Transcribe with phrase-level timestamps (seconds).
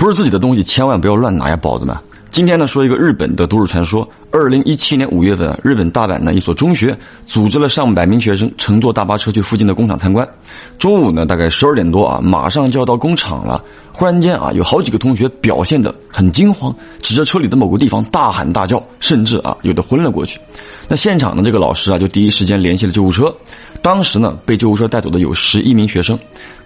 [0.00, 1.94] 不是自己的东西，千万不要乱拿呀，宝子们。
[2.30, 4.08] 今天呢，说一个日本的都市传说。
[4.30, 10.26] 二零一七年五月份，日本大阪的一所中学组织了上百名学生乘坐大巴车去附近的工厂参观。
[10.80, 13.62] 中午呢，大概十二点多啊，马上就要到工厂了。
[13.92, 20.40] 忽然间啊，有好几个同学表现得很惊慌，指着车里的某个地方大喊大叫，甚至啊，有的昏了过去。
[20.88, 23.32] 那现场的这个老师啊，就第一时间联系了救护车。
[23.82, 26.18] 当时呢，被救护车带走的有十一名学生。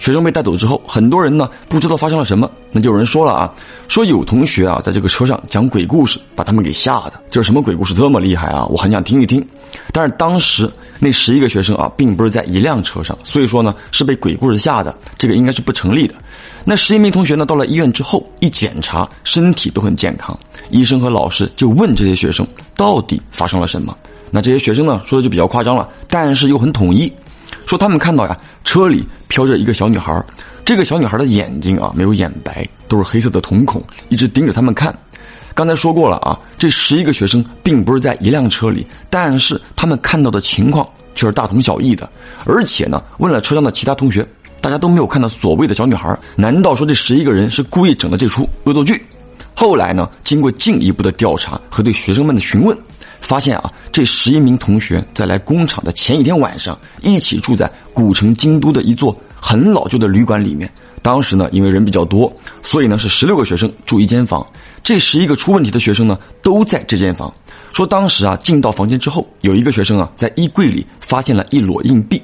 [0.00, 2.50] 学生被带走之后，很多人呢不知道发生了什么。
[2.72, 3.52] 那就有人说了啊，
[3.86, 7.20] 说有同学啊在这个车上讲鬼故事，把他们给吓的。
[7.30, 8.64] 这是什么鬼故事这么厉害啊？
[8.66, 9.46] 我很想听一听。
[9.92, 16.14] 但是当时那十一个学生啊，并不是在一辆车上，所以说呢是被鬼故事吓的，这个应该是不成立的。
[16.64, 20.38] 那十一名同学呢，到了医院之后一检查，身体都很健康。
[20.70, 23.94] 医生和老师就问这些学生到底发生了什么。
[24.30, 27.12] 那这些学生呢说的就比较夸张了，但是又很统一。
[27.66, 30.24] 说他们看到呀，车里飘着一个小女孩，
[30.64, 34.96] 这个小女孩的眼睛啊没有眼白，都是黑色的瞳孔，一直盯着他们看。
[35.52, 42.08] 刚才说过了啊，这十一个学生并不是在一辆车里，但是他们看到的情况却是大同小异的。
[42.44, 44.26] 而且呢，问了车上的其他同学，
[44.60, 46.18] 大家都没有看到所谓的小女孩。
[46.36, 49.04] 难道说这十一个人是故意整的这出恶作剧？
[49.54, 52.76] 后来呢，经过进一步的调查和对学生们的询问。
[53.20, 60.70] 发现啊，这十一名同学在来工厂的前一天晚上，一起住在古城京都的一座很老旧的旅馆里面。
[61.02, 62.30] 当时呢，因为人比较多，
[62.62, 64.46] 所以呢是十六个学生住一间房。
[64.82, 67.32] 这十一个出问题的学生呢，都在这间房。
[67.72, 72.20] 说当时啊，进到房间之后，有一个学生啊，在衣柜里发现了一摞硬币，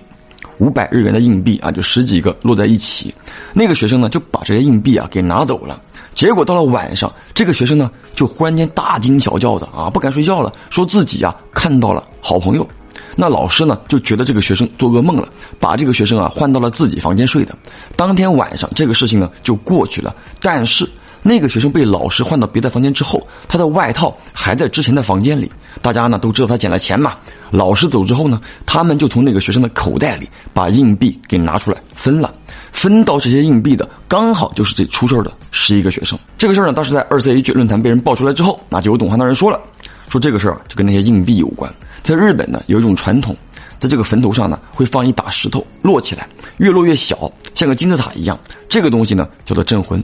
[0.59, 3.15] 五百日元的硬币啊，就十几个摞在一起。
[3.55, 5.81] 那个学生呢，就把这些硬币啊给拿走了。
[6.15, 12.69] 结果到了晚上，这个学生呢就忽然间大惊小叫的啊，不敢睡觉了，说自己呀看到了好朋友。
[13.17, 15.29] 那老师呢就觉得这个学生做噩梦了，
[15.59, 17.57] 把这个学生啊换到了自己房间睡的。
[17.97, 20.89] 当天晚上这个事情呢就过去了，但是
[21.23, 25.51] 那个学生被老师换到别的房间之后，他的外套还在之前的房间里。
[25.83, 27.15] 大家呢都知道他捡了钱嘛。
[27.51, 32.33] 老师走之后呢，他们就从那个学生的口袋里把硬币给拿出来分了。
[32.71, 36.19] 分到这些硬币的刚好就是这出事的十一个学生。
[36.37, 39.59] 这个事儿呢，当时在二 C A 剧论坛被人爆出来之后，那就有懂行的人说了，
[40.09, 41.73] 说这个事儿就跟那些硬币有关。
[42.03, 43.37] 在日本呢，有一种传统，
[43.79, 46.29] 在这个坟头上呢，会放一打石头摞起来，
[46.59, 48.39] 越摞越小，像个金字塔一样。
[48.69, 50.03] 这个东西呢，叫做镇魂。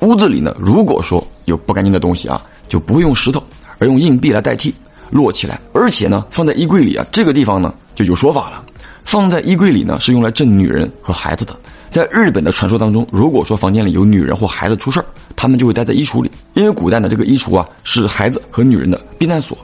[0.00, 3.42] 屋子里呢，如果说有不干净的东西啊，就不会用石头，
[3.78, 4.74] 而用硬币来代替
[5.10, 5.60] 摞起来。
[5.72, 8.64] 而且呢，放在衣柜里啊，这个地方呢，就有说法了。
[9.04, 11.54] 放在衣柜里呢，是用来镇女人和孩子的。
[11.90, 19.56] 在日本的传说当中，如果说房间里有女人或孩子出事儿，他们就会待在衣橱里，因为古代的这个衣橱啊是孩子和女人的避难所。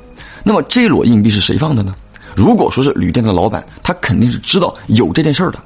[0.45, 1.95] 那么这摞硬币是谁放的呢？
[2.35, 5.59] 如果说是旅店的老板，他肯定是知道有这件事儿的，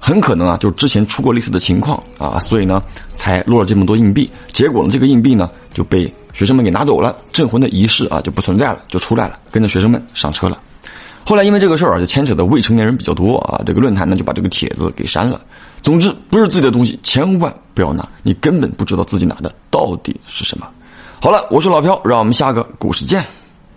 [0.00, 2.82] 很可能啊就之前出过类似的情况啊，所以呢
[3.16, 4.28] 才落了这么多硬币。
[4.48, 10.60] 结果呢这个硬币呢就被学生们给拿走了，镇魂的仪式啊就不存在了，就出来了，跟着学生们上车了。
[11.24, 15.40] 后来因为这个事儿啊，就牵扯的未成年人比较多啊，这个论坛呢就把这个帖子给删了。
[15.86, 20.66] 总之，不是自己的东西，千万不要拿，你根本不知道自己拿的到底是什么。
[21.22, 23.24] 好了，我是老飘，让我们下个故事见。